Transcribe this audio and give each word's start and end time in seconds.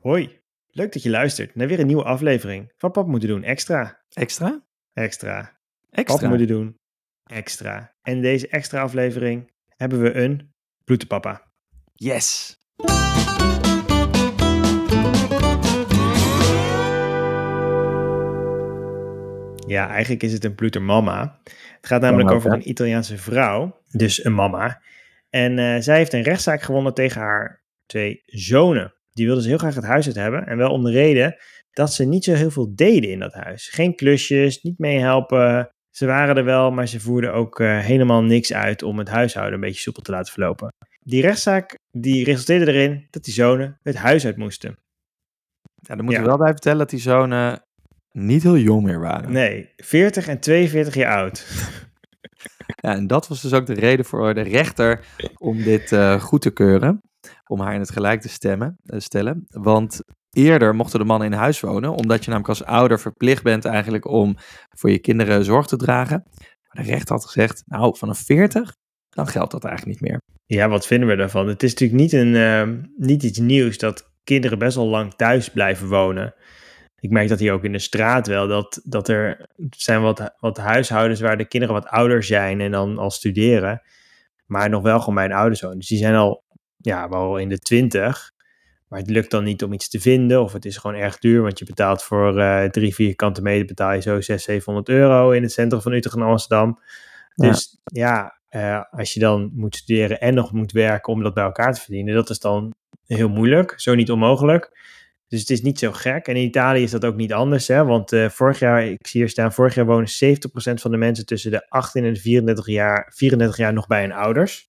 Hoi, 0.00 0.40
leuk 0.70 0.92
dat 0.92 1.02
je 1.02 1.10
luistert 1.10 1.54
naar 1.54 1.66
weer 1.66 1.80
een 1.80 1.86
nieuwe 1.86 2.04
aflevering 2.04 2.72
van 2.76 2.90
Pap 2.90 3.06
Moeten 3.06 3.28
Doen 3.28 3.42
Extra. 3.42 4.04
Extra? 4.08 4.66
Extra. 4.92 5.58
Extra. 5.90 6.18
Pap 6.18 6.28
Moeten 6.28 6.46
Doen 6.46 6.78
Extra. 7.24 7.94
En 8.02 8.14
in 8.14 8.22
deze 8.22 8.48
extra 8.48 8.80
aflevering 8.80 9.50
hebben 9.68 10.02
we 10.02 10.14
een 10.14 10.54
bloedepapa. 10.84 11.52
Yes. 11.92 12.58
Ja, 19.66 19.88
eigenlijk 19.88 20.22
is 20.22 20.32
het 20.32 20.44
een 20.44 20.54
bloedermama. 20.54 21.40
Het 21.76 21.86
gaat 21.86 22.00
namelijk 22.00 22.30
over 22.30 22.52
een 22.52 22.68
Italiaanse 22.68 23.18
vrouw, 23.18 23.80
dus 23.90 24.24
een 24.24 24.34
mama. 24.34 24.80
En 25.36 25.58
eh, 25.58 25.80
zij 25.80 25.96
heeft 25.96 26.12
een 26.12 26.22
rechtszaak 26.22 26.62
gewonnen 26.62 26.94
tegen 26.94 27.20
haar 27.20 27.62
twee 27.86 28.22
zonen. 28.26 28.94
Die 29.12 29.24
wilden 29.24 29.42
ze 29.42 29.48
heel 29.48 29.58
graag 29.58 29.74
het 29.74 29.84
huis 29.84 30.06
uit 30.06 30.16
hebben. 30.16 30.46
En 30.46 30.56
wel 30.56 30.70
om 30.70 30.84
de 30.84 30.90
reden 30.90 31.36
dat 31.70 31.92
ze 31.92 32.04
niet 32.04 32.24
zo 32.24 32.32
heel 32.32 32.50
veel 32.50 32.74
deden 32.74 33.10
in 33.10 33.18
dat 33.18 33.32
huis. 33.32 33.68
Geen 33.68 33.94
klusjes, 33.94 34.62
niet 34.62 34.78
meehelpen. 34.78 35.68
Ze 35.90 36.06
waren 36.06 36.36
er 36.36 36.44
wel, 36.44 36.70
maar 36.70 36.88
ze 36.88 37.00
voerden 37.00 37.32
ook 37.32 37.60
eh, 37.60 37.78
helemaal 37.78 38.22
niks 38.22 38.52
uit 38.52 38.82
om 38.82 38.98
het 38.98 39.08
huishouden 39.08 39.54
een 39.54 39.60
beetje 39.60 39.80
soepel 39.80 40.02
te 40.02 40.10
laten 40.10 40.32
verlopen. 40.32 40.68
Die 40.98 41.22
rechtszaak 41.22 41.74
die 41.90 42.24
resulteerde 42.24 42.72
erin 42.72 43.06
dat 43.10 43.24
die 43.24 43.34
zonen 43.34 43.78
het 43.82 43.96
huis 43.96 44.24
uit 44.26 44.36
moesten. 44.36 44.78
Ja, 45.74 45.94
dan 45.94 46.04
moeten 46.04 46.14
Ja. 46.14 46.22
we 46.22 46.28
wel 46.36 46.44
bij 46.44 46.52
vertellen 46.52 46.78
dat 46.78 46.90
die 46.90 47.00
zonen 47.00 47.60
niet 48.12 48.42
heel 48.42 48.56
jong 48.58 48.82
meer 48.82 49.00
waren. 49.00 49.32
Nee, 49.32 49.70
40 49.76 50.28
en 50.28 50.40
42 50.40 50.94
jaar 50.94 51.16
oud. 51.16 51.46
Ja, 52.66 52.94
en 52.94 53.06
dat 53.06 53.28
was 53.28 53.42
dus 53.42 53.52
ook 53.52 53.66
de 53.66 53.74
reden 53.74 54.04
voor 54.04 54.34
de 54.34 54.40
rechter 54.40 55.00
om 55.36 55.62
dit 55.62 55.92
eh, 55.92 56.20
goed 56.20 56.40
te 56.40 56.50
keuren. 56.50 57.00
Om 57.46 57.60
haar 57.60 57.74
in 57.74 57.80
het 57.80 57.90
gelijk 57.90 58.20
te 58.20 58.28
stemmen, 58.28 58.76
eh, 58.84 59.00
stellen. 59.00 59.44
Want 59.48 60.00
eerder 60.30 60.74
mochten 60.74 60.98
de 60.98 61.04
mannen 61.04 61.28
in 61.32 61.38
huis 61.38 61.60
wonen, 61.60 61.90
omdat 61.90 62.24
je 62.24 62.30
namelijk 62.30 62.48
als 62.48 62.64
ouder 62.64 63.00
verplicht 63.00 63.42
bent 63.42 63.64
eigenlijk 63.64 64.06
om 64.06 64.36
voor 64.68 64.90
je 64.90 64.98
kinderen 64.98 65.44
zorg 65.44 65.66
te 65.66 65.76
dragen. 65.76 66.22
Maar 66.68 66.84
de 66.84 66.90
rechter 66.90 67.14
had 67.14 67.24
gezegd, 67.24 67.62
nou, 67.66 67.96
vanaf 67.96 68.18
40, 68.18 68.76
dan 69.08 69.26
geldt 69.26 69.50
dat 69.50 69.64
eigenlijk 69.64 70.00
niet 70.00 70.10
meer. 70.10 70.20
Ja, 70.46 70.68
wat 70.68 70.86
vinden 70.86 71.08
we 71.08 71.16
daarvan? 71.16 71.48
Het 71.48 71.62
is 71.62 71.70
natuurlijk 71.70 72.00
niet, 72.00 72.12
een, 72.12 72.34
ehm, 72.34 72.82
niet 72.96 73.22
iets 73.22 73.38
nieuws 73.38 73.78
dat 73.78 74.10
kinderen 74.24 74.58
best 74.58 74.76
wel 74.76 74.86
lang 74.86 75.14
thuis 75.14 75.50
blijven 75.50 75.88
wonen. 75.88 76.34
Ik 77.00 77.10
merk 77.10 77.28
dat 77.28 77.38
hier 77.38 77.52
ook 77.52 77.64
in 77.64 77.72
de 77.72 77.78
straat 77.78 78.26
wel, 78.26 78.48
dat, 78.48 78.80
dat 78.84 79.08
er 79.08 79.48
zijn 79.70 80.02
wat, 80.02 80.34
wat 80.40 80.56
huishoudens 80.56 81.20
waar 81.20 81.36
de 81.36 81.48
kinderen 81.48 81.74
wat 81.74 81.86
ouder 81.86 82.22
zijn 82.22 82.60
en 82.60 82.70
dan 82.70 82.98
al 82.98 83.10
studeren, 83.10 83.82
maar 84.46 84.68
nog 84.68 84.82
wel 84.82 84.98
gewoon 84.98 85.14
bij 85.14 85.24
een 85.24 85.32
ouders 85.32 85.60
wonen. 85.60 85.78
Dus 85.78 85.88
die 85.88 85.98
zijn 85.98 86.14
al, 86.14 86.44
ja, 86.76 87.08
wel 87.08 87.38
in 87.38 87.48
de 87.48 87.58
twintig, 87.58 88.32
maar 88.88 88.98
het 88.98 89.10
lukt 89.10 89.30
dan 89.30 89.44
niet 89.44 89.62
om 89.62 89.72
iets 89.72 89.88
te 89.88 90.00
vinden 90.00 90.42
of 90.42 90.52
het 90.52 90.64
is 90.64 90.76
gewoon 90.76 90.96
erg 90.96 91.18
duur, 91.18 91.42
want 91.42 91.58
je 91.58 91.64
betaalt 91.64 92.02
voor 92.02 92.38
eh 92.38 92.64
drie 92.64 92.94
vierkante 92.94 93.42
meter 93.42 93.66
betaal 93.66 93.92
je 93.92 94.00
zo 94.00 94.20
600, 94.20 94.42
700 94.42 94.88
euro 94.88 95.30
in 95.30 95.42
het 95.42 95.52
centrum 95.52 95.80
van 95.80 95.92
Utrecht 95.92 96.16
en 96.16 96.22
Amsterdam. 96.22 96.80
Dus 97.34 97.78
ja, 97.84 98.38
eh, 98.48 98.82
als 98.90 99.14
je 99.14 99.20
dan 99.20 99.50
moet 99.54 99.76
studeren 99.76 100.20
en 100.20 100.34
nog 100.34 100.52
moet 100.52 100.72
werken 100.72 101.12
om 101.12 101.22
dat 101.22 101.34
bij 101.34 101.44
elkaar 101.44 101.72
te 101.72 101.80
verdienen, 101.80 102.14
dat 102.14 102.30
is 102.30 102.38
dan 102.38 102.74
heel 103.06 103.28
moeilijk, 103.28 103.80
zo 103.80 103.94
niet 103.94 104.10
onmogelijk. 104.10 104.78
Dus 105.28 105.40
het 105.40 105.50
is 105.50 105.62
niet 105.62 105.78
zo 105.78 105.92
gek. 105.92 106.26
En 106.26 106.36
in 106.36 106.44
Italië 106.44 106.82
is 106.82 106.90
dat 106.90 107.04
ook 107.04 107.16
niet 107.16 107.32
anders, 107.32 107.68
hè? 107.68 107.84
want 107.84 108.12
eh, 108.12 108.28
vorig 108.28 108.58
jaar, 108.58 108.86
ik 108.86 109.06
zie 109.06 109.20
hier 109.20 109.30
staan, 109.30 109.52
vorig 109.52 109.74
jaar 109.74 109.86
wonen 109.86 110.08
70% 110.08 110.10
van 110.74 110.90
de 110.90 110.96
mensen 110.96 111.26
tussen 111.26 111.50
de 111.50 111.68
18 111.68 112.04
en 112.04 112.12
de 112.12 112.20
34 112.20 112.66
jaar, 112.66 113.12
34 113.14 113.56
jaar 113.56 113.72
nog 113.72 113.86
bij 113.86 114.00
hun 114.00 114.12
ouders. 114.12 114.68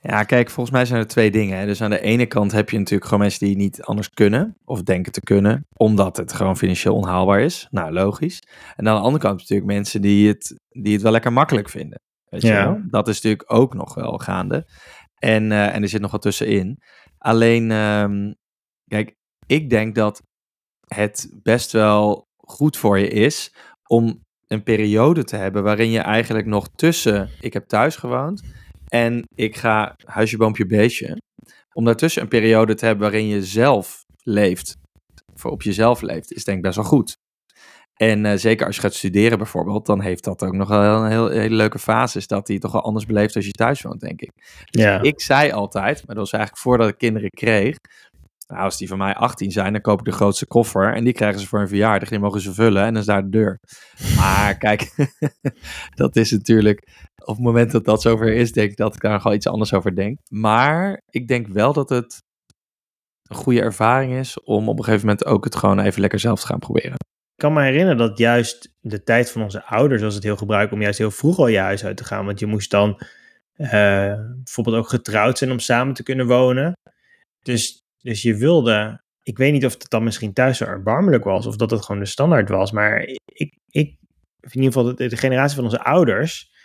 Ja, 0.00 0.22
kijk, 0.22 0.50
volgens 0.50 0.76
mij 0.76 0.84
zijn 0.84 1.00
er 1.00 1.06
twee 1.06 1.30
dingen. 1.30 1.58
Hè. 1.58 1.66
Dus 1.66 1.82
aan 1.82 1.90
de 1.90 2.00
ene 2.00 2.26
kant 2.26 2.52
heb 2.52 2.70
je 2.70 2.78
natuurlijk 2.78 3.04
gewoon 3.04 3.20
mensen 3.22 3.46
die 3.46 3.56
niet 3.56 3.82
anders 3.82 4.10
kunnen, 4.10 4.56
of 4.64 4.82
denken 4.82 5.12
te 5.12 5.20
kunnen, 5.20 5.66
omdat 5.76 6.16
het 6.16 6.32
gewoon 6.32 6.56
financieel 6.56 6.94
onhaalbaar 6.94 7.40
is. 7.40 7.66
Nou, 7.70 7.92
logisch. 7.92 8.42
En 8.76 8.88
aan 8.88 8.94
de 8.96 9.00
andere 9.02 9.22
kant 9.22 9.38
heb 9.40 9.48
je 9.48 9.54
natuurlijk 9.54 9.78
mensen 9.78 10.00
die 10.02 10.28
het, 10.28 10.60
die 10.68 10.92
het 10.92 11.02
wel 11.02 11.12
lekker 11.12 11.32
makkelijk 11.32 11.68
vinden. 11.68 12.00
Weet 12.28 12.42
je 12.42 12.48
Ja. 12.48 12.64
wel? 12.64 12.80
Dat 12.90 13.08
is 13.08 13.14
natuurlijk 13.14 13.52
ook 13.52 13.74
nog 13.74 13.94
wel 13.94 14.18
gaande. 14.18 14.66
En, 15.18 15.52
eh, 15.52 15.74
en 15.74 15.82
er 15.82 15.88
zit 15.88 16.00
nog 16.00 16.10
wat 16.10 16.22
tussenin. 16.22 16.82
Alleen, 17.18 17.70
ehm, 17.70 18.32
kijk, 18.86 19.16
ik 19.48 19.70
denk 19.70 19.94
dat 19.94 20.22
het 20.86 21.28
best 21.42 21.72
wel 21.72 22.26
goed 22.36 22.76
voor 22.76 22.98
je 22.98 23.08
is 23.08 23.52
om 23.88 24.20
een 24.46 24.62
periode 24.62 25.24
te 25.24 25.36
hebben 25.36 25.62
waarin 25.62 25.90
je 25.90 25.98
eigenlijk 26.00 26.46
nog 26.46 26.68
tussen 26.74 27.30
ik 27.40 27.52
heb 27.52 27.66
thuis 27.66 27.96
gewoond 27.96 28.42
en 28.88 29.24
ik 29.34 29.56
ga 29.56 29.94
huisje, 30.04 30.36
boompje, 30.36 30.66
beestje. 30.66 31.16
Om 31.72 31.84
daartussen 31.84 32.22
een 32.22 32.28
periode 32.28 32.74
te 32.74 32.84
hebben 32.84 33.10
waarin 33.10 33.26
je 33.26 33.44
zelf 33.44 34.04
leeft, 34.22 34.76
voor 35.34 35.50
op 35.50 35.62
jezelf 35.62 36.00
leeft, 36.00 36.32
is 36.32 36.44
denk 36.44 36.56
ik 36.56 36.62
best 36.62 36.76
wel 36.76 36.84
goed. 36.84 37.16
En 37.94 38.24
eh, 38.26 38.36
zeker 38.36 38.66
als 38.66 38.74
je 38.74 38.80
gaat 38.80 38.94
studeren 38.94 39.38
bijvoorbeeld, 39.38 39.86
dan 39.86 40.00
heeft 40.00 40.24
dat 40.24 40.42
ook 40.42 40.52
nog 40.52 40.68
wel 40.68 41.04
een 41.04 41.10
heel, 41.10 41.28
hele 41.28 41.54
leuke 41.54 41.78
fase. 41.78 42.18
Is 42.18 42.26
dat 42.26 42.46
die 42.46 42.58
toch 42.58 42.72
wel 42.72 42.82
anders 42.82 43.06
beleeft 43.06 43.36
als 43.36 43.44
je 43.46 43.52
thuis 43.52 43.82
woont, 43.82 44.00
denk 44.00 44.20
ik. 44.20 44.30
Dus 44.70 44.82
Ja. 44.82 45.00
ik 45.02 45.20
zei 45.20 45.50
altijd, 45.50 45.96
maar 46.06 46.14
dat 46.14 46.24
was 46.24 46.32
eigenlijk 46.32 46.62
voordat 46.62 46.88
ik 46.88 46.98
kinderen 46.98 47.30
kreeg. 47.30 47.76
Nou, 48.48 48.62
als 48.62 48.76
die 48.76 48.88
van 48.88 48.98
mij 48.98 49.14
18 49.14 49.50
zijn, 49.50 49.72
dan 49.72 49.80
koop 49.80 49.98
ik 49.98 50.04
de 50.04 50.12
grootste 50.12 50.46
koffer. 50.46 50.94
En 50.94 51.04
die 51.04 51.12
krijgen 51.12 51.40
ze 51.40 51.46
voor 51.46 51.60
een 51.60 51.68
verjaardag. 51.68 52.08
Die 52.08 52.18
mogen 52.18 52.40
ze 52.40 52.54
vullen 52.54 52.82
en 52.82 52.92
dan 52.92 53.00
is 53.00 53.06
daar 53.06 53.22
de 53.22 53.28
deur. 53.28 53.60
Maar 54.16 54.56
kijk, 54.66 54.94
dat 55.94 56.16
is 56.16 56.30
natuurlijk... 56.30 57.06
Op 57.24 57.34
het 57.34 57.44
moment 57.44 57.70
dat 57.72 57.84
dat 57.84 58.02
zover 58.02 58.32
is, 58.32 58.52
denk 58.52 58.70
ik 58.70 58.76
dat 58.76 58.94
ik 58.94 59.00
daar 59.00 59.20
gewoon 59.20 59.36
iets 59.36 59.46
anders 59.46 59.74
over 59.74 59.94
denk. 59.94 60.18
Maar 60.28 61.02
ik 61.10 61.28
denk 61.28 61.46
wel 61.46 61.72
dat 61.72 61.88
het 61.88 62.22
een 63.22 63.36
goede 63.36 63.60
ervaring 63.60 64.12
is 64.12 64.40
om 64.40 64.68
op 64.68 64.78
een 64.78 64.84
gegeven 64.84 65.06
moment 65.06 65.26
ook 65.26 65.44
het 65.44 65.56
gewoon 65.56 65.80
even 65.80 66.00
lekker 66.00 66.18
zelf 66.18 66.40
te 66.40 66.46
gaan 66.46 66.58
proberen. 66.58 66.92
Ik 66.92 67.44
kan 67.44 67.52
me 67.52 67.62
herinneren 67.62 67.96
dat 67.96 68.18
juist 68.18 68.74
de 68.80 69.02
tijd 69.02 69.30
van 69.30 69.42
onze 69.42 69.64
ouders 69.64 70.02
was 70.02 70.14
het 70.14 70.22
heel 70.22 70.36
gebruik 70.36 70.72
om 70.72 70.82
juist 70.82 70.98
heel 70.98 71.10
vroeg 71.10 71.38
al 71.38 71.48
je 71.48 71.58
huis 71.58 71.84
uit 71.84 71.96
te 71.96 72.04
gaan. 72.04 72.24
Want 72.24 72.40
je 72.40 72.46
moest 72.46 72.70
dan 72.70 73.00
eh, 73.52 74.14
bijvoorbeeld 74.42 74.76
ook 74.76 74.88
getrouwd 74.88 75.38
zijn 75.38 75.50
om 75.50 75.58
samen 75.58 75.94
te 75.94 76.02
kunnen 76.02 76.26
wonen. 76.26 76.72
Dus, 77.42 77.82
dus 78.02 78.22
je 78.22 78.36
wilde, 78.36 79.02
ik 79.22 79.38
weet 79.38 79.52
niet 79.52 79.64
of 79.66 79.72
het 79.72 79.90
dan 79.90 80.04
misschien 80.04 80.32
thuis 80.32 80.58
zo 80.58 80.64
erbarmelijk 80.64 81.24
was 81.24 81.46
of 81.46 81.56
dat 81.56 81.70
het 81.70 81.84
gewoon 81.84 82.00
de 82.00 82.06
standaard 82.06 82.48
was. 82.48 82.72
Maar 82.72 83.02
ik, 83.24 83.58
ik 83.70 83.96
in 84.40 84.60
ieder 84.60 84.72
geval 84.72 84.94
de, 84.94 85.08
de 85.08 85.16
generatie 85.16 85.56
van 85.56 85.64
onze 85.64 85.82
ouders 85.82 86.56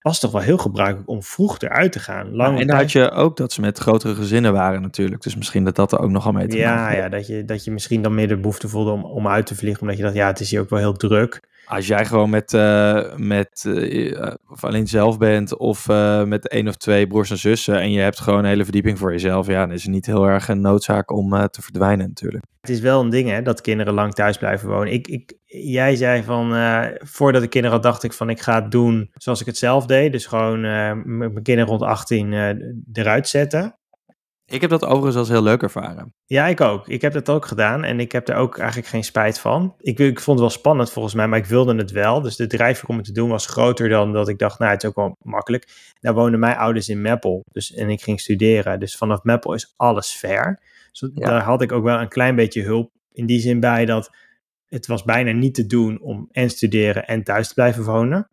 was 0.00 0.20
toch 0.20 0.30
wel 0.30 0.40
heel 0.40 0.58
gebruikelijk 0.58 1.08
om 1.08 1.22
vroeg 1.22 1.58
eruit 1.58 1.92
te 1.92 1.98
gaan. 1.98 2.26
Lang 2.34 2.50
Nou, 2.50 2.60
en 2.60 2.66
dan 2.66 2.76
had 2.76 2.92
je 2.92 3.10
ook 3.10 3.36
dat 3.36 3.52
ze 3.52 3.60
met 3.60 3.78
grotere 3.78 4.14
gezinnen 4.14 4.52
waren 4.52 4.82
natuurlijk. 4.82 5.22
Dus 5.22 5.36
misschien 5.36 5.64
dat 5.64 5.76
dat 5.76 5.92
er 5.92 5.98
ook 5.98 6.10
nogal 6.10 6.32
mee 6.32 6.46
te 6.46 6.56
maken 6.56 6.72
ja, 6.72 6.86
heeft. 6.86 7.02
ja 7.02 7.08
dat, 7.08 7.26
je, 7.26 7.44
dat 7.44 7.64
je 7.64 7.70
misschien 7.70 8.02
dan 8.02 8.14
meer 8.14 8.28
de 8.28 8.36
behoefte 8.36 8.68
voelde 8.68 8.90
om, 8.90 9.04
om 9.04 9.28
uit 9.28 9.46
te 9.46 9.54
vliegen. 9.54 9.80
Omdat 9.80 9.96
je 9.96 10.02
dacht, 10.02 10.14
ja, 10.14 10.26
het 10.26 10.40
is 10.40 10.50
hier 10.50 10.60
ook 10.60 10.70
wel 10.70 10.78
heel 10.78 10.92
druk. 10.92 11.40
Als 11.66 11.86
jij 11.86 12.04
gewoon 12.04 12.30
met, 12.30 12.54
eh, 12.54 13.16
met 13.16 13.64
eh, 13.66 14.32
of 14.48 14.64
alleen 14.64 14.86
zelf 14.86 15.18
bent 15.18 15.56
of 15.56 15.88
eh, 15.88 16.24
met 16.24 16.48
één 16.48 16.68
of 16.68 16.76
twee 16.76 17.06
broers 17.06 17.30
en 17.30 17.38
zussen 17.38 17.80
en 17.80 17.90
je 17.90 18.00
hebt 18.00 18.20
gewoon 18.20 18.38
een 18.38 18.44
hele 18.44 18.64
verdieping 18.64 18.98
voor 18.98 19.12
jezelf, 19.12 19.46
ja, 19.46 19.66
dan 19.66 19.74
is 19.74 19.82
het 19.82 19.92
niet 19.92 20.06
heel 20.06 20.24
erg 20.24 20.48
een 20.48 20.60
noodzaak 20.60 21.10
om 21.10 21.34
eh, 21.34 21.44
te 21.44 21.62
verdwijnen 21.62 22.06
natuurlijk. 22.06 22.44
Het 22.66 22.74
is 22.74 22.80
wel 22.80 23.00
een 23.00 23.10
ding, 23.10 23.28
hè, 23.28 23.42
dat 23.42 23.60
kinderen 23.60 23.94
lang 23.94 24.12
thuis 24.12 24.38
blijven 24.38 24.68
wonen. 24.68 24.92
Ik, 24.92 25.08
ik, 25.08 25.32
jij 25.46 25.96
zei 25.96 26.22
van, 26.22 26.54
eh, 26.54 26.84
voordat 26.98 27.42
ik 27.42 27.50
kinderen 27.50 27.76
had, 27.76 27.84
dacht 27.84 28.02
ik 28.02 28.12
van, 28.12 28.30
ik 28.30 28.40
ga 28.40 28.62
het 28.62 28.70
doen 28.70 29.10
zoals 29.14 29.40
ik 29.40 29.46
het 29.46 29.56
zelf 29.56 29.86
deed. 29.86 30.12
Dus 30.12 30.26
gewoon 30.26 30.64
eh, 30.64 30.92
mijn 31.04 31.42
kinderen 31.42 31.70
rond 31.70 31.82
18 31.82 32.32
eh, 32.32 32.48
eruit 32.92 33.28
zetten. 33.28 33.78
Ik 34.46 34.60
heb 34.60 34.70
dat 34.70 34.84
overigens 34.84 35.16
als 35.16 35.28
heel 35.28 35.42
leuk 35.42 35.62
ervaren. 35.62 36.14
Ja, 36.26 36.46
ik 36.46 36.60
ook. 36.60 36.88
Ik 36.88 37.00
heb 37.00 37.12
dat 37.12 37.28
ook 37.30 37.46
gedaan 37.46 37.84
en 37.84 38.00
ik 38.00 38.12
heb 38.12 38.28
er 38.28 38.34
ook 38.34 38.58
eigenlijk 38.58 38.88
geen 38.88 39.04
spijt 39.04 39.38
van. 39.38 39.74
Ik, 39.78 39.98
ik 39.98 40.20
vond 40.20 40.38
het 40.38 40.48
wel 40.48 40.58
spannend 40.58 40.90
volgens 40.90 41.14
mij, 41.14 41.28
maar 41.28 41.38
ik 41.38 41.46
wilde 41.46 41.74
het 41.76 41.90
wel. 41.90 42.20
Dus 42.20 42.36
de 42.36 42.46
drijfveer 42.46 42.88
om 42.88 42.96
het 42.96 43.04
te 43.04 43.12
doen 43.12 43.28
was 43.28 43.46
groter 43.46 43.88
dan 43.88 44.12
dat 44.12 44.28
ik 44.28 44.38
dacht, 44.38 44.58
nou, 44.58 44.70
het 44.72 44.82
is 44.82 44.88
ook 44.88 44.94
wel 44.94 45.16
makkelijk. 45.22 45.92
Daar 46.00 46.14
woonden 46.14 46.40
mijn 46.40 46.56
ouders 46.56 46.88
in 46.88 47.02
Meppel 47.02 47.44
dus, 47.52 47.72
en 47.72 47.90
ik 47.90 48.02
ging 48.02 48.20
studeren. 48.20 48.80
Dus 48.80 48.96
vanaf 48.96 49.22
Meppel 49.22 49.54
is 49.54 49.72
alles 49.76 50.12
ver. 50.16 50.60
Dus 50.92 51.10
Ja. 51.14 51.28
daar 51.28 51.42
had 51.42 51.62
ik 51.62 51.72
ook 51.72 51.84
wel 51.84 52.00
een 52.00 52.08
klein 52.08 52.34
beetje 52.34 52.62
hulp 52.62 52.90
in 53.12 53.26
die 53.26 53.40
zin 53.40 53.60
bij 53.60 53.84
dat 53.84 54.10
het 54.66 54.86
was 54.86 55.04
bijna 55.04 55.30
niet 55.32 55.54
te 55.54 55.66
doen 55.66 56.00
om 56.00 56.28
en 56.32 56.50
studeren 56.50 57.06
en 57.06 57.22
thuis 57.22 57.48
te 57.48 57.54
blijven 57.54 57.84
wonen. 57.84 58.28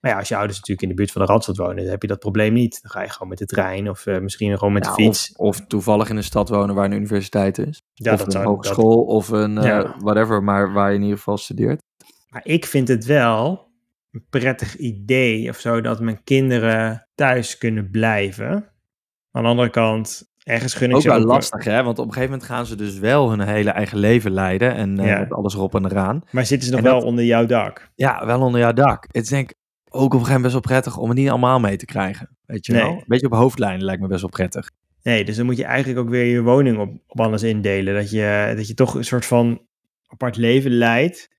Maar 0.00 0.10
ja, 0.10 0.18
als 0.18 0.28
je 0.28 0.34
ouders 0.36 0.56
natuurlijk 0.58 0.82
in 0.82 0.88
de 0.88 0.94
buurt 0.94 1.12
van 1.12 1.22
de 1.22 1.28
Randstad 1.28 1.56
wonen, 1.56 1.76
dan 1.76 1.86
heb 1.86 2.02
je 2.02 2.08
dat 2.08 2.18
probleem 2.18 2.52
niet. 2.52 2.78
Dan 2.82 2.90
ga 2.90 3.02
je 3.02 3.08
gewoon 3.10 3.28
met 3.28 3.38
de 3.38 3.46
trein 3.46 3.90
of 3.90 4.06
eh, 4.06 4.18
misschien 4.18 4.58
gewoon 4.58 4.72
met 4.72 4.84
Ja, 4.84 4.94
de 4.94 5.02
fiets. 5.02 5.32
Of, 5.36 5.58
of 5.58 5.66
toevallig 5.66 6.08
in 6.10 6.16
een 6.16 6.24
stad 6.24 6.48
wonen 6.48 6.74
waar 6.74 6.84
een 6.84 6.92
universiteit 6.92 7.58
is. 7.58 7.82
ja, 7.94 8.12
of 8.12 8.34
een 8.34 8.42
hogeschool 8.42 9.04
of 9.04 9.28
een 9.28 9.54
whatever, 9.98 10.42
maar 10.42 10.72
waar 10.72 10.88
je 10.90 10.96
in 10.96 11.02
ieder 11.02 11.16
geval 11.18 11.38
studeert. 11.38 11.80
Maar 12.28 12.40
ik 12.44 12.66
vind 12.66 12.88
het 12.88 13.04
wel 13.04 13.66
een 14.10 14.24
prettig 14.30 14.76
idee 14.76 15.48
of 15.48 15.58
zo 15.58 15.80
dat 15.80 16.00
mijn 16.00 16.20
kinderen 16.24 17.08
thuis 17.14 17.58
kunnen 17.58 17.90
blijven. 17.90 18.72
Aan 19.30 19.42
de 19.42 19.48
andere 19.48 19.70
kant, 19.70 20.30
ergens 20.44 20.74
gun 20.74 20.88
ik 20.90 20.94
Ook 20.96 21.02
ze 21.02 21.08
wel 21.08 21.20
ook 21.20 21.26
lastig, 21.26 21.64
hè? 21.64 21.82
Want 21.82 21.98
op 21.98 22.06
een 22.06 22.12
gegeven 22.12 22.30
moment 22.32 22.50
gaan 22.50 22.66
ze 22.66 22.76
dus 22.76 22.98
wel 22.98 23.30
hun 23.30 23.40
hele 23.40 23.70
eigen 23.70 23.98
leven 23.98 24.30
leiden. 24.30 24.74
En 24.74 24.96
Ja. 24.96 25.18
met 25.18 25.32
alles 25.32 25.54
erop 25.54 25.74
en 25.74 25.84
eraan. 25.84 26.22
Maar 26.30 26.46
zitten 26.46 26.68
ze 26.68 26.74
nog 26.74 26.84
En 26.84 26.90
wel 26.90 26.98
dat- 27.00 27.08
onder 27.08 27.24
jouw 27.24 27.46
dak? 27.46 27.90
Ja, 27.94 28.26
wel 28.26 28.40
onder 28.40 28.60
jouw 28.60 28.72
dak. 28.72 29.04
Het 29.10 29.22
is 29.22 29.28
denk 29.28 29.50
ik 29.50 29.56
ook 29.90 29.94
op 29.94 30.02
een 30.04 30.10
gegeven 30.10 30.26
moment 30.26 30.42
best 30.42 30.52
wel 30.52 30.60
prettig 30.76 30.96
om 30.96 31.08
het 31.08 31.18
niet 31.18 31.28
allemaal 31.28 31.60
mee 31.60 31.76
te 31.76 31.84
krijgen. 31.84 32.36
Weet 32.46 32.66
je 32.66 32.72
Nee. 32.72 32.82
wel? 32.82 32.90
Een 32.92 33.04
beetje 33.06 33.26
op 33.26 33.32
hoofdlijnen 33.32 33.84
lijkt 33.84 34.00
me 34.02 34.08
best 34.08 34.20
wel 34.20 34.30
prettig. 34.30 34.70
Nee, 35.02 35.24
dus 35.24 35.36
dan 35.36 35.46
moet 35.46 35.56
je 35.56 35.64
eigenlijk 35.64 35.98
ook 36.00 36.08
weer 36.08 36.24
je 36.24 36.42
woning 36.42 36.78
op, 36.78 36.90
op 37.06 37.20
anders 37.20 37.42
indelen. 37.42 37.94
Dat 37.94 38.10
je, 38.10 38.52
dat 38.56 38.66
je 38.68 38.74
toch 38.74 38.94
een 38.94 39.04
soort 39.04 39.26
van 39.26 39.62
apart 40.06 40.36
leven 40.36 40.70
leidt. 40.70 41.36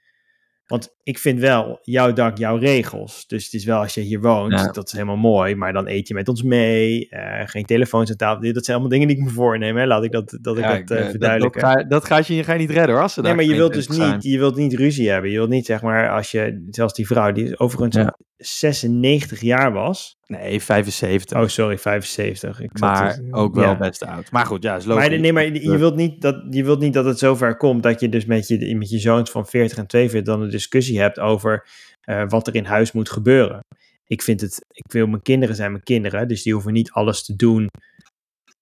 Want 0.66 0.96
ik 1.04 1.18
vind 1.20 1.40
wel, 1.40 1.80
jouw 1.82 2.14
dak, 2.14 2.38
jouw 2.38 2.58
regels. 2.58 3.28
Dus 3.28 3.44
het 3.46 3.54
is 3.54 3.66
wel 3.66 3.80
als 3.80 3.94
je 3.94 4.02
hier 4.02 4.22
woont, 4.22 4.52
Ja. 4.52 4.72
dat 4.72 4.86
is 4.88 4.92
helemaal 4.94 5.18
mooi. 5.18 5.56
Maar 5.56 5.74
dan 5.74 5.88
eet 5.88 6.08
je 6.08 6.14
met 6.14 6.28
ons 6.28 6.44
mee. 6.44 7.10
eh, 7.10 7.48
geen 7.48 7.66
telefoons 7.66 8.10
aan 8.10 8.16
tafel. 8.16 8.54
Dat 8.54 8.66
zijn 8.66 8.78
allemaal 8.78 8.98
dingen 8.98 9.08
die 9.08 9.18
ik 9.18 9.24
me 9.24 9.30
voorneem. 9.30 9.78
Hè? 9.78 9.86
Laat 9.86 10.04
ik 10.04 10.12
dat, 10.12 10.38
dat, 10.42 10.58
ik 10.58 10.64
Ja, 10.64 10.70
dat 10.70 10.80
ik, 10.80 10.90
eh, 10.90 10.96
eh, 10.98 11.02
dat, 11.02 11.10
verduidelijken. 11.12 11.62
dat, 11.62 11.72
ga, 11.72 11.84
dat 11.84 12.06
gaat 12.06 12.28
je, 12.28 12.36
je 12.36 12.44
ga 12.44 12.54
je 12.54 12.60
niet 12.60 12.70
redden 12.70 12.94
hoor. 12.94 13.02
Als 13.04 13.14
ze 13.14 13.22
Nee, 13.22 13.34
maar 13.34 13.44
je 13.44 13.56
wilt 13.56 13.74
dus 13.74 13.86
zijn. 13.86 14.14
niet, 14.14 14.24
je 14.24 14.38
wilt 14.38 14.56
niet 14.56 14.74
ruzie 14.74 15.10
hebben. 15.10 15.32
Je 15.32 15.38
wilt 15.38 15.50
niet, 15.50 15.66
zeg 15.66 15.82
maar, 15.82 16.10
als 16.10 16.32
je, 16.32 16.68
zelfs 16.70 16.94
die 16.94 17.08
vrouw, 17.08 17.32
die 17.32 17.60
overigens 17.60 17.96
Ja. 17.96 18.18
96 18.40 19.42
jaar 19.42 19.72
was. 19.72 20.18
Nee, 20.26 20.62
75. 20.62 21.38
Oh, 21.38 21.48
sorry, 21.48 21.78
75. 21.78 22.62
Ik 22.62 22.70
zat 22.74 22.80
maar 22.80 23.16
dus- 23.16 23.34
ook 23.34 23.56
wel 23.56 23.64
ja. 23.64 23.78
best 23.78 24.06
oud. 24.06 24.32
Maar 24.32 24.46
goed, 24.46 24.64
ja, 24.64 24.76
is 24.76 24.86
logisch. 24.86 25.10
Maar, 25.10 25.20
nee, 25.20 25.34
maar 25.34 25.54
je 25.54 25.78
wilt, 25.78 25.96
niet 25.96 26.22
dat, 26.22 26.44
je 26.50 26.64
wilt 26.64 26.80
niet 26.80 26.94
dat 26.94 27.06
het 27.06 27.20
zover 27.20 27.58
komt 27.58 27.84
dat 27.84 28.00
je 28.00 28.10
dus 28.10 28.26
met 28.26 28.48
je, 28.48 28.76
met 28.76 28.90
je 28.90 29.00
zoons 29.00 29.32
van 29.32 29.48
40 29.48 29.78
en 29.78 29.88
42 29.88 30.34
dan 30.34 30.44
een 30.44 30.50
discussie 30.50 31.00
hebt 31.00 31.20
over 31.20 31.68
eh, 32.02 32.24
wat 32.28 32.48
er 32.48 32.56
in 32.56 32.66
huis 32.66 32.92
moet 32.92 33.10
gebeuren. 33.10 33.60
Ik 34.06 34.22
vind 34.22 34.42
het, 34.42 34.66
ik 34.70 34.92
wil 34.92 35.08
mijn 35.08 35.22
kinderen 35.22 35.56
zijn 35.56 35.72
mijn 35.72 35.84
kinderen, 35.84 36.28
dus 36.28 36.44
die 36.44 36.54
hoeven 36.54 36.74
niet 36.74 36.92
alles 36.92 37.24
te 37.24 37.36
doen. 37.36 37.68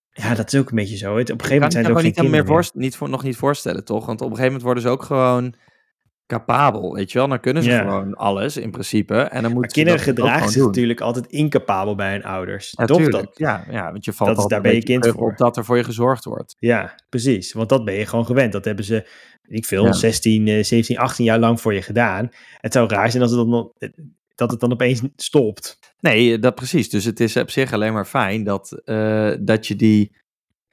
Ja, 0.10 0.34
dat 0.36 0.54
is 0.54 0.60
ook 0.60 0.70
een 0.70 0.76
beetje 0.76 0.98
zo. 0.98 1.18
Het, 1.18 1.32
op 1.32 1.40
een 1.40 1.46
gegeven 1.46 1.54
moment 1.54 1.74
zijn 1.74 1.84
het 1.84 1.94
ook 1.94 2.00
geen 2.00 2.08
niet, 2.08 2.16
meer 2.16 2.24
kinderen 2.24 2.46
meer. 2.46 2.56
voorst- 2.56 2.76
niet 2.76 2.96
voor, 2.96 3.10
nog 3.10 3.24
niet 3.24 3.38
voorstellen, 3.38 3.86
toch? 3.86 4.06
Want 4.06 4.22
op 4.22 4.30
een 4.30 4.36
gegeven 4.36 4.46
moment 4.46 4.64
worden 4.64 4.84
ze 4.84 4.90
ook 4.90 5.04
gewoon 5.04 5.56
capabel, 6.28 6.94
weet 6.94 7.12
je 7.12 7.18
wel? 7.18 7.28
Dan 7.28 7.40
kunnen 7.40 7.64
ze 7.64 7.72
gewoon 7.72 8.14
alles 8.16 8.58
in 8.58 8.72
principe. 8.72 9.16
En 9.16 9.42
dan 9.44 9.52
moeten 9.52 9.72
kinderen 9.72 10.00
gedragen 10.00 10.50
zich 10.50 10.66
natuurlijk 10.66 11.02
altijd 11.02 11.26
incapabel 11.28 11.96
bij 11.96 12.12
hun 12.12 12.24
ouders. 12.24 12.74
Ja, 12.78 12.86
Toch 12.86 13.10
dat? 13.10 13.32
Ja, 13.34 13.66
ja, 13.70 13.92
want 13.92 14.06
je 14.06 14.14
valt 14.14 14.30
Dat 14.30 14.40
is- 14.40 14.46
daar 14.46 14.62
ben 14.62 14.74
je 14.76 14.84
kind 14.84 15.08
voor. 15.08 15.32
op 15.32 15.38
dat 15.38 15.58
er 15.58 15.66
voor 15.66 15.78
je 15.78 15.84
gezorgd 15.84 16.24
wordt. 16.26 16.56
Ja, 16.60 16.96
precies. 17.10 17.54
Want 17.54 17.70
dat 17.70 17.86
ben 17.86 17.94
je 17.94 18.06
gewoon 18.06 18.26
gewend. 18.26 18.52
Dat 18.52 18.66
hebben 18.66 18.86
ze, 18.86 19.08
ik 19.48 19.66
veel, 19.66 19.86
Ja. 19.86 19.92
16, 19.94 20.48
eh, 20.48 20.64
17, 20.64 20.98
18 20.98 21.26
jaar 21.26 21.40
lang 21.40 21.62
voor 21.62 21.74
je 21.74 21.82
gedaan. 21.82 22.30
Het 22.58 22.74
zou 22.74 22.90
raar 22.90 23.12
zijn 23.12 23.24
als 23.24 23.32
het 23.32 23.48
dan, 23.50 23.72
dat 24.36 24.52
het 24.52 24.60
dan 24.60 24.72
opeens 24.72 25.02
stopt. 25.16 25.80
Nee, 26.00 26.40
dat 26.40 26.56
precies. 26.56 26.90
Dus 26.90 27.06
het 27.06 27.20
is 27.20 27.38
op 27.38 27.50
zich 27.50 27.74
alleen 27.74 27.94
maar 27.94 28.06
fijn 28.06 28.44
dat, 28.44 28.82
eh, 28.86 29.32
dat 29.40 29.68
je 29.68 29.76
die 29.76 30.16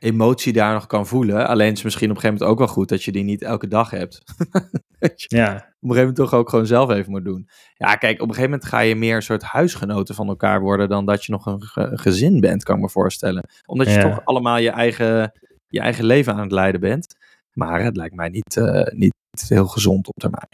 emotie 0.04 0.52
daar 0.52 0.72
nog 0.74 0.86
kan 0.86 1.06
voelen. 1.06 1.46
Alleen 1.46 1.72
is 1.72 1.82
misschien 1.82 2.10
op 2.10 2.14
een 2.16 2.20
gegeven 2.20 2.42
moment 2.46 2.60
ook 2.60 2.66
wel 2.66 2.74
goed 2.76 2.88
dat 2.88 3.02
je 3.04 3.12
die 3.12 3.24
niet 3.24 3.42
elke 3.42 3.68
dag 3.68 3.90
hebt. 3.90 4.22
Je? 4.98 5.36
Ja, 5.36 5.52
op 5.54 5.60
een 5.60 5.64
gegeven 5.64 5.96
moment 5.96 6.16
toch 6.16 6.34
ook 6.34 6.48
gewoon 6.48 6.66
zelf 6.66 6.90
even 6.90 7.10
moet 7.10 7.24
doen. 7.24 7.48
Ja, 7.74 7.94
kijk, 7.96 8.14
op 8.14 8.28
een 8.28 8.34
gegeven 8.34 8.50
moment 8.50 8.64
ga 8.68 8.78
je 8.80 8.94
meer 8.94 9.16
een 9.16 9.22
soort 9.22 9.42
huisgenoten 9.42 10.14
van 10.14 10.28
elkaar 10.28 10.60
worden 10.60 10.88
dan 10.88 11.06
dat 11.06 11.24
je 11.24 11.32
nog 11.32 11.46
een 11.46 11.62
ge- 11.62 11.90
gezin 11.98 12.40
bent, 12.40 12.62
kan 12.62 12.76
ik 12.76 12.82
me 12.82 12.88
voorstellen. 12.88 13.48
Omdat 13.66 13.86
je 13.86 13.92
Ja. 13.92 14.00
toch 14.02 14.24
allemaal 14.24 14.56
je 14.58 14.70
eigen, 14.70 15.32
je 15.66 15.80
eigen 15.80 16.04
leven 16.04 16.32
aan 16.32 16.40
het 16.40 16.52
leiden 16.52 16.80
bent. 16.80 17.16
Maar 17.52 17.82
het 17.82 17.96
lijkt 17.96 18.14
mij 18.14 18.28
niet, 18.28 18.56
eh, 18.56 18.94
niet 18.96 19.14
heel 19.48 19.66
gezond 19.66 20.08
op 20.08 20.14
termijn. 20.16 20.48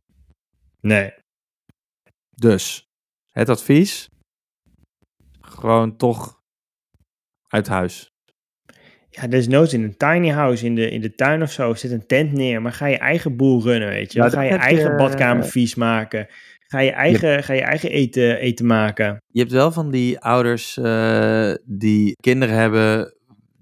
nee. 0.80 1.12
Dus, 2.34 2.88
het 3.32 3.48
advies, 3.48 4.08
gewoon 5.40 5.96
toch 5.96 6.40
uit 7.48 7.68
huis. 7.68 8.08
Ja, 9.10 9.26
desnoods 9.26 9.72
in 9.72 9.82
een 9.82 9.96
tiny 9.96 10.28
house 10.28 10.64
in 10.64 10.74
de, 10.74 10.90
in 10.90 11.00
de 11.00 11.14
tuin 11.14 11.42
of 11.42 11.52
zo, 11.52 11.74
zet 11.74 11.90
een 11.90 12.06
tent 12.06 12.32
neer, 12.32 12.62
maar 12.62 12.72
ga 12.72 12.86
je 12.86 12.98
eigen 12.98 13.36
boel 13.36 13.62
runnen, 13.62 13.88
weet 13.88 14.12
je. 14.12 14.18
Ja, 14.18 14.28
ga 14.28 14.42
je 14.42 14.50
eigen 14.50 14.96
badkamer 14.96 15.44
vies 15.44 15.74
maken. 15.74 16.26
Ga 16.66 16.78
je 16.78 16.90
eigen, 16.90 17.42
ga 17.42 17.52
je 17.52 17.62
eigen 17.62 17.90
eten, 17.90 18.38
eten 18.38 18.66
maken. 18.66 19.22
Je 19.26 19.40
hebt 19.40 19.52
wel 19.52 19.72
van 19.72 19.90
die 19.90 20.20
ouders 20.20 20.76
eh, 20.76 21.52
die 21.64 22.12
kinderen 22.20 22.54
hebben 22.54 23.14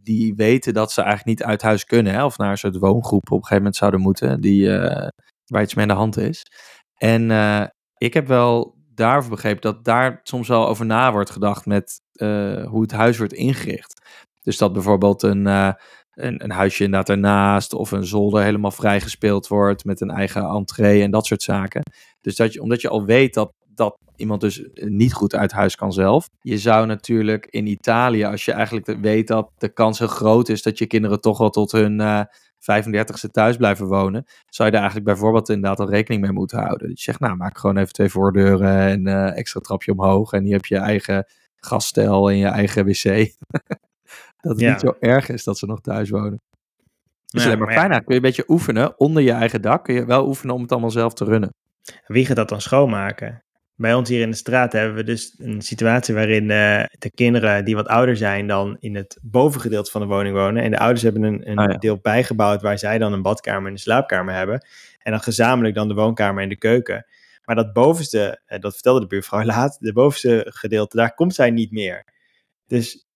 die 0.03 0.35
weten 0.35 0.75
dat 0.75 0.93
ze 0.93 1.03
eigenlijk 1.03 1.39
niet 1.39 1.49
uit 1.49 1.63
huis 1.63 1.85
kunnen. 1.85 2.13
Hè? 2.13 2.25
Of 2.25 2.39
naar 2.39 2.51
een 2.51 2.59
soort 2.59 2.79
woongroep 2.79 3.31
op 3.31 3.31
een 3.31 3.37
gegeven 3.37 3.57
moment 3.57 3.77
zouden 3.77 4.01
moeten. 4.01 4.41
Die, 4.41 4.77
eh, 4.77 5.09
waar 5.47 5.63
iets 5.63 5.75
mee 5.75 5.85
aan 5.85 5.91
de 5.91 5.99
hand 5.99 6.17
is. 6.17 6.43
En 6.95 7.31
eh, 7.31 7.65
ik 7.97 8.15
heb 8.15 8.27
wel 8.27 8.77
daarover 8.95 9.31
begrepen 9.31 9.61
dat 9.61 9.85
daar 9.85 10.21
soms 10.23 10.49
wel 10.49 10.69
over 10.69 10.87
na 10.87 11.13
wordt 11.13 11.31
gedacht 11.31 11.67
met 11.67 12.01
eh, 12.13 12.67
hoe 12.67 12.83
het 12.83 12.93
huis 12.93 13.19
wordt 13.19 13.33
ingericht. 13.33 14.03
Dus 14.49 14.59
dat 14.59 14.73
bijvoorbeeld 14.73 15.23
een, 15.23 15.47
eh, 15.47 15.73
een, 16.11 16.45
een 16.45 16.51
huisje 16.51 16.85
inderdaad 16.85 17.09
ernaast 17.09 17.75
of 17.75 17.91
een 17.91 18.05
zolder 18.05 18.43
helemaal 18.43 18.71
vrijgespeeld 18.71 19.47
wordt 19.47 19.85
met 19.85 20.01
een 20.01 20.11
eigen 20.11 20.43
entree 20.43 21.03
en 21.03 21.11
dat 21.11 21.27
soort 21.27 21.43
zaken. 21.43 21.83
Dus 22.21 22.37
dat 22.37 22.53
je, 22.53 22.63
omdat 22.63 22.81
je 22.81 22.89
al 22.89 23.05
weet 23.05 23.35
dat, 23.35 23.53
dat 23.75 23.99
iemand 24.17 24.41
dus 24.41 24.69
niet 24.75 25.13
goed 25.13 25.35
uit 25.35 25.53
huis 25.53 25.77
kan 25.77 25.93
zelf. 25.93 26.29
Je 26.41 26.59
zou 26.59 26.87
natuurlijk 26.87 27.47
in 27.47 27.67
Italië, 27.67 28.25
als 28.25 28.45
je 28.45 28.53
eigenlijk 28.53 28.97
weet 29.01 29.29
dat 29.29 29.51
de 29.59 29.73
kans 29.73 29.99
heel 29.99 30.09
groot 30.09 30.49
is 30.49 30.63
dat 30.63 30.79
je 30.79 30.87
kinderen 30.87 31.21
toch 31.21 31.39
wel 31.39 31.51
tot 31.51 31.73
hun 31.73 32.01
eh 32.01 32.21
35ste 32.59 33.31
thuis 33.31 33.57
blijven 33.57 33.87
wonen, 33.87 34.25
zou 34.49 34.69
je 34.69 34.75
daar 34.75 34.83
eigenlijk 34.83 35.05
bijvoorbeeld 35.05 35.49
inderdaad 35.49 35.81
al 35.81 35.91
rekening 35.91 36.23
mee 36.23 36.33
moeten 36.33 36.59
houden. 36.59 36.89
Dus 36.89 36.99
je 36.99 37.05
zegt, 37.05 37.21
nou 37.21 37.37
maak 37.37 37.59
gewoon 37.59 37.77
even 37.77 37.93
twee 37.93 38.09
voordeuren 38.09 38.79
en 38.79 39.07
eh, 39.07 39.37
extra 39.37 39.61
trapje 39.61 39.93
omhoog 39.93 40.33
en 40.33 40.45
hier 40.45 40.53
heb 40.53 40.67
je 40.67 40.77
eigen 40.77 41.27
gasstijl 41.57 42.31
en 42.31 42.37
je 42.37 42.47
eigen 42.47 42.85
wc. 42.85 43.05
dat 44.41 44.53
het 44.53 44.61
Ja. 44.61 44.71
niet 44.71 44.81
zo 44.81 44.95
erg 45.01 45.29
is 45.29 45.45
dat 45.45 45.59
ze 45.59 45.67
nog 45.67 45.81
thuis 45.81 46.11
wonen. 46.11 46.41
Het 47.27 47.37
is 47.37 47.41
Ja, 47.43 47.47
alleen 47.47 47.59
maar 47.59 47.69
maar 47.69 47.77
fijn. 47.77 47.91
ja. 47.93 47.99
Kun 47.99 48.07
je 48.09 48.15
een 48.15 48.21
beetje 48.27 48.45
oefenen 48.49 48.99
onder 49.01 49.23
je 49.23 49.33
eigen 49.33 49.63
dak. 49.63 49.85
Kun 49.85 49.95
je 49.95 50.05
wel 50.05 50.27
oefenen 50.27 50.55
om 50.55 50.63
het 50.63 50.73
allemaal 50.73 50.91
zelf 50.91 51.15
te 51.15 51.25
runnen. 51.25 51.55
Wie 52.07 52.27
gaat 52.27 52.37
dat 52.37 52.49
dan 52.49 52.61
schoonmaken? 52.61 53.43
Bij 53.75 53.95
ons 53.95 54.09
hier 54.09 54.21
in 54.21 54.31
de 54.31 54.37
straat 54.37 54.73
hebben 54.73 54.95
we 54.95 55.03
dus 55.05 55.35
een 55.39 55.63
situatie 55.63 56.15
waarin 56.15 56.51
eh, 56.51 56.85
de 56.99 57.11
kinderen 57.15 57.65
die 57.65 57.75
wat 57.75 57.87
ouder 57.89 58.17
zijn 58.17 58.47
dan 58.47 58.77
in 58.81 58.97
het 58.97 59.19
bovengedeelte 59.23 59.91
van 59.91 60.01
de 60.01 60.07
woning 60.07 60.35
wonen. 60.35 60.63
En 60.63 60.71
de 60.71 60.79
ouders 60.79 61.03
hebben 61.03 61.23
een, 61.23 61.51
een 61.51 61.59
Ah, 61.59 61.79
deel 61.79 61.99
bijgebouwd 62.03 62.63
waar 62.63 62.79
zij 62.79 62.99
dan 62.99 63.13
een 63.13 63.23
badkamer 63.23 63.67
en 63.67 63.73
een 63.73 63.79
slaapkamer 63.79 64.35
hebben. 64.35 64.67
En 64.99 65.11
dan 65.13 65.21
gezamenlijk 65.21 65.75
dan 65.75 65.89
de 65.89 65.95
woonkamer 65.95 66.43
en 66.43 66.49
de 66.49 66.57
keuken. 66.57 67.07
Maar 67.45 67.57
dat 67.57 67.73
bovenste, 67.73 68.41
eh, 68.47 68.61
dat 68.61 68.73
vertelde 68.73 69.01
de 69.01 69.07
buurvrouw 69.07 69.43
laat, 69.55 69.77
de 69.81 69.93
bovenste 69.93 70.47
gedeelte, 70.49 70.97
daar 70.97 71.15
komt 71.15 71.35
zij 71.35 71.51
niet 71.51 71.71
meer. 71.73 72.05
Dus 72.67 73.08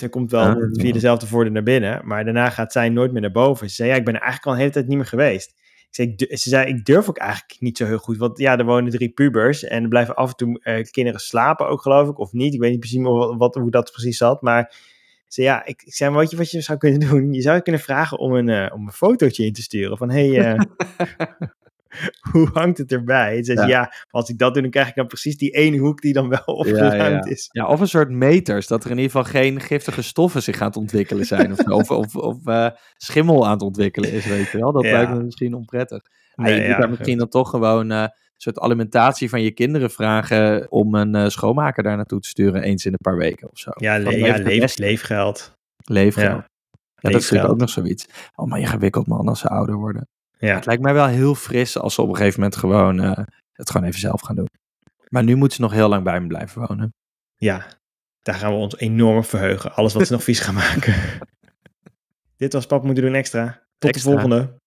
ze 0.00 0.08
komt 0.08 0.30
wel 0.30 0.40
Ah. 0.42 0.56
via 0.72 0.92
dezelfde 0.92 1.26
voordeur 1.26 1.52
naar 1.52 1.62
binnen, 1.62 2.00
maar 2.04 2.24
daarna 2.24 2.50
gaat 2.50 2.72
zij 2.72 2.88
nooit 2.88 3.12
meer 3.12 3.20
naar 3.20 3.30
boven. 3.32 3.68
Ze 3.68 3.74
zei, 3.74 3.88
ja, 3.88 3.94
ik 3.96 4.04
ben 4.04 4.14
er 4.14 4.20
eigenlijk 4.20 4.46
al 4.46 4.52
een 4.52 4.58
hele 4.58 4.72
tijd 4.72 4.86
niet 4.88 4.96
meer 4.96 5.06
geweest. 5.06 5.48
Ik 5.90 5.94
zei, 5.94 6.14
ik 6.16 6.38
ze 6.38 6.48
zei, 6.48 6.66
ik 6.66 6.84
durf 6.84 7.08
ook 7.08 7.18
eigenlijk 7.18 7.60
niet 7.60 7.76
zo 7.76 7.84
heel 7.86 7.98
goed, 7.98 8.16
want 8.16 8.38
ja, 8.38 8.58
er 8.58 8.64
wonen 8.64 8.90
drie 8.90 9.08
pubers 9.08 9.64
en 9.64 9.82
er 9.82 9.88
blijven 9.88 10.14
af 10.14 10.28
en 10.30 10.36
toe 10.36 10.60
eh, 10.62 10.84
kinderen 10.90 11.20
slapen 11.20 11.68
ook, 11.68 11.82
geloof 11.82 12.08
ik, 12.08 12.18
of 12.18 12.32
niet. 12.32 12.54
Ik 12.54 12.60
weet 12.60 12.70
niet 12.70 12.80
precies 12.80 13.02
wat, 13.02 13.34
wat- 13.36 13.54
hoe 13.54 13.70
dat 13.70 13.90
precies 13.92 14.16
zat, 14.16 14.42
maar 14.42 14.66
ze 14.70 15.42
zei, 15.42 15.46
ja, 15.46 15.64
ik, 15.66 15.82
ik 15.84 15.94
zei, 15.94 16.14
weet 16.14 16.30
je 16.30 16.36
wat 16.36 16.50
je 16.50 16.60
zou 16.60 16.78
kunnen 16.78 17.00
doen? 17.00 17.32
Je 17.32 17.40
zou 17.40 17.60
kunnen 17.60 17.80
vragen 17.80 18.18
om 18.18 18.34
een, 18.34 18.48
eh, 18.48 18.74
om 18.74 18.86
een 18.86 18.92
fotootje 18.92 19.44
in 19.44 19.52
te 19.52 19.62
sturen 19.62 19.96
van, 19.96 20.10
hey, 20.10 20.38
eh, 20.40 20.60
hoe 22.32 22.48
hangt 22.52 22.78
het 22.78 22.92
erbij? 22.92 23.36
En 23.36 23.44
ze 23.44 23.52
zei, 23.54 23.68
ja. 23.68 23.92
als 24.10 24.28
ik 24.28 24.38
dat 24.38 24.52
doe, 24.52 24.62
dan 24.62 24.70
krijg 24.70 24.88
ik 24.88 24.94
dan 24.94 25.06
precies 25.06 25.36
die 25.36 25.50
ene 25.50 25.76
hoek 25.78 26.00
die 26.00 26.12
dan 26.12 26.28
wel 26.28 26.42
opgeruimd 26.62 27.26
is. 27.26 27.48
Ja, 27.52 27.66
of 27.66 27.80
een 27.80 27.88
soort 27.88 28.10
meters, 28.10 28.66
dat 28.66 28.84
er 28.84 28.90
in 28.90 28.96
ieder 28.98 29.10
geval 29.10 29.30
geen 29.32 29.60
giftige 29.60 30.02
stoffen 30.02 30.42
zich 30.42 30.60
aan 30.60 30.66
het 30.66 30.76
ontwikkelen 30.76 31.26
zijn. 31.26 31.52
Of, 31.52 31.60
of, 31.68 31.90
of, 31.90 32.16
of 32.16 32.46
eh, 32.46 32.68
schimmel 32.96 33.46
aan 33.46 33.52
het 33.52 33.62
ontwikkelen 33.62 34.12
is, 34.12 34.26
weet 34.26 34.48
je 34.50 34.58
wel. 34.58 34.72
Dat 34.72 34.84
Ja. 34.84 34.90
lijkt 34.92 35.12
me 35.12 35.22
misschien 35.22 35.54
onprettig. 35.54 36.02
Ah, 36.34 36.44
Nee, 36.44 36.54
je 36.54 36.60
moet 36.60 36.70
ja, 36.70 36.78
daar 36.78 36.90
misschien 36.90 37.18
dan 37.18 37.28
toch 37.28 37.50
gewoon 37.50 37.90
eh, 37.90 38.00
een 38.00 38.10
soort 38.36 38.58
alimentatie 38.58 39.28
van 39.28 39.42
je 39.42 39.50
kinderen 39.50 39.90
vragen 39.90 40.70
om 40.70 40.94
een 40.94 41.14
eh, 41.14 41.28
schoonmaker 41.28 41.82
daar 41.82 41.96
naartoe 41.96 42.20
te 42.20 42.28
sturen 42.28 42.62
eens 42.62 42.84
in 42.86 42.92
een 42.92 42.98
paar 43.02 43.16
weken 43.16 43.50
of 43.50 43.58
zo. 43.58 43.70
Ja, 43.74 43.98
le- 43.98 44.10
ja 44.10 44.32
het 44.32 44.42
leef, 44.46 44.78
leefgeld. 44.78 45.52
Leefgeld. 45.84 46.26
Ja. 46.28 46.48
Ja, 47.00 47.10
dat 47.10 47.20
is 47.20 47.32
ook 47.32 47.58
nog 47.58 47.70
zoiets. 47.70 48.06
Oh, 48.34 48.46
maar 48.46 48.60
je 48.60 48.66
gewikkeld 48.66 49.06
man 49.06 49.28
als 49.28 49.40
ze 49.40 49.48
ouder 49.48 49.74
worden. 49.74 50.08
Ja. 50.38 50.54
Het 50.54 50.66
lijkt 50.66 50.82
mij 50.82 50.94
wel 50.94 51.06
heel 51.06 51.34
fris 51.34 51.78
als 51.78 51.94
ze 51.94 52.02
op 52.02 52.08
een 52.08 52.16
gegeven 52.16 52.40
moment 52.40 52.58
gewoon 52.58 53.00
eh, 53.00 53.24
het 53.52 53.70
gewoon 53.70 53.86
even 53.86 54.00
zelf 54.00 54.20
gaan 54.20 54.36
doen. 54.36 54.48
Maar 55.08 55.24
nu 55.24 55.34
moeten 55.36 55.56
ze 55.56 55.62
nog 55.62 55.72
heel 55.72 55.88
lang 55.88 56.04
bij 56.04 56.20
me 56.20 56.26
blijven 56.26 56.66
wonen. 56.66 56.94
Ja, 57.36 57.66
daar 58.22 58.34
gaan 58.34 58.50
we 58.50 58.56
ons 58.58 58.76
enorm 58.78 59.24
verheugen. 59.24 59.74
Alles 59.74 59.94
wat 59.94 60.06
ze 60.06 60.12
nog 60.12 60.22
vies 60.22 60.40
gaan 60.40 60.54
maken. 60.54 60.94
Dit 62.36 62.52
was 62.52 62.66
Pap 62.66 62.84
Moeten 62.84 63.04
Doen 63.04 63.14
Extra. 63.14 63.66
Tot 63.78 63.90
Extra. 63.90 64.10
de 64.10 64.18
volgende. 64.18 64.60